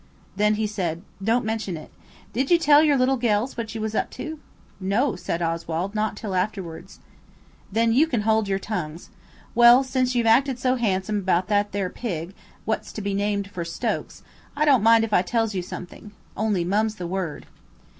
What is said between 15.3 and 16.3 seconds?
you something.